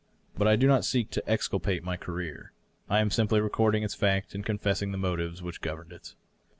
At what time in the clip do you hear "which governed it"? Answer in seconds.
5.43-6.15